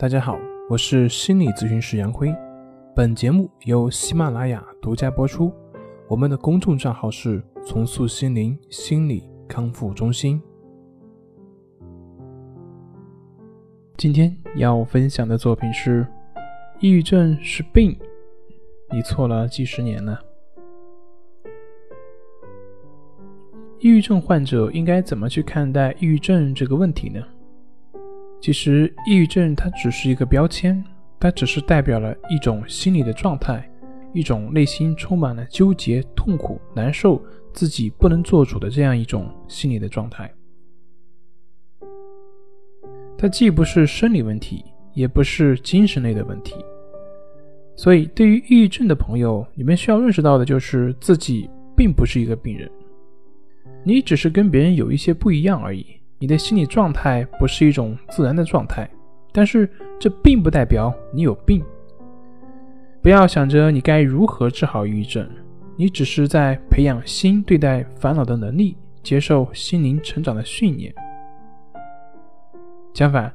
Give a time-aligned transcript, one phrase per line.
[0.00, 2.32] 大家好，我是心理咨询师杨辉。
[2.94, 5.52] 本节目由喜马拉雅独家播出。
[6.06, 10.40] 我们的公众账号是“重塑心灵心理康复中心”。
[13.98, 16.06] 今天要分享的作品是：
[16.78, 17.98] 抑郁症是病，
[18.92, 20.16] 你错了几十年了。
[23.80, 27.20] 抑郁症患者应该怎么去看待抑郁症这个问题呢？
[28.40, 30.82] 其实，抑郁症它只是一个标签，
[31.18, 33.68] 它只是代表了一种心理的状态，
[34.12, 37.20] 一种内心充满了纠结、痛苦、难受、
[37.52, 40.32] 自己不能做主的这样一种心理的状态。
[43.18, 46.54] 它既不是生理问题，也不是精神类的问题。
[47.74, 52.70] 所以，对于抑郁症的朋友，你们需要认识到的就是自己并不是一个病人，
[53.82, 55.84] 你只是跟别人有一些不一样而已。
[56.18, 58.88] 你的心理状态不是一种自然的状态，
[59.32, 59.68] 但是
[59.98, 61.62] 这并不代表你有病。
[63.00, 65.28] 不要想着你该如何治好抑郁症，
[65.76, 70.92] 你只是在培养心对待烦恼的能力，接受心灵成长的训练。
[72.92, 73.32] 相反，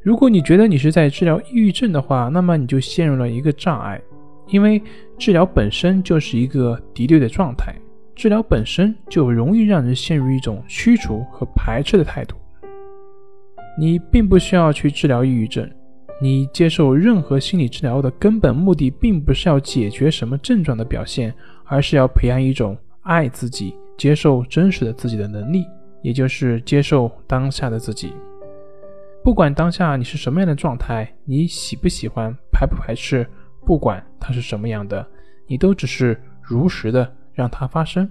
[0.00, 4.00] 如果你觉得你是在治疗抑郁症的话，那么你就陷入了一个障碍，
[4.46, 4.80] 因为
[5.18, 7.74] 治疗本身就是一个敌对的状态。
[8.14, 12.36] 治疗本身就容易让人陷入一种驱除和排斥的态度。
[13.78, 15.68] 你并不需要去治疗抑郁症，
[16.20, 21.32] 你接受任何心理治疗的根本目的，并不是要解决什么症状的表现，
[21.64, 25.64] 而是要培养一种爱自己、接受真实的自己的能力，
[26.02, 28.12] 也就是接受当下的自己。
[29.22, 33.26] 不管当下你是什么样的状态，你喜不喜欢、排不排斥，
[33.64, 35.06] 不管它是什么样的，
[35.46, 37.10] 你都只是如实的。
[37.40, 38.08] 让它发生。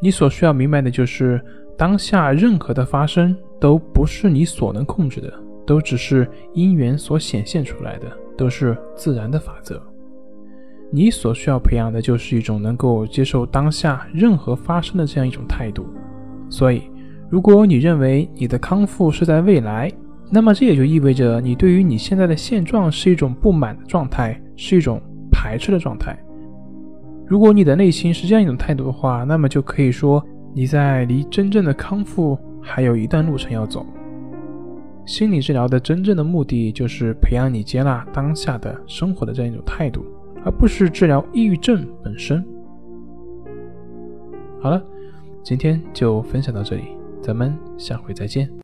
[0.00, 1.42] 你所需要明白的就是，
[1.76, 5.32] 当下任何的发生都不是你所能控制的，
[5.66, 8.06] 都只是因缘所显现出来的，
[8.36, 9.82] 都是自然的法则。
[10.92, 15.86] 你所需要培养的就是一种能够接受当下任何发生的这样一种态度。
[16.48, 16.82] 所以，
[17.28, 19.90] 如果你认为你的康复是在未来，
[20.30, 25.00] 那么这也就意味着你对于你现在的现状是一种不满的状态，是一种
[25.32, 26.16] 排斥的状态。
[27.26, 33.84] 如果你的内心是这样一种态度的话，那么就可以说你在离真正的康复还有一段路程要走。
[35.04, 40.04] 心理治疗的真正的目的就是培养你接纳当下的生活的这样一种态度，
[40.44, 42.44] 而不是治疗抑郁症本身。
[44.60, 44.82] 好了，
[45.42, 46.84] 今天就分享到这里，
[47.20, 48.48] 咱们下回再见。